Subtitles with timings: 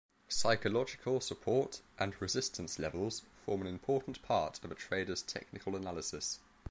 [0.29, 6.39] Psychological Support and Resistance levels form an important part of a trader's technical analysis.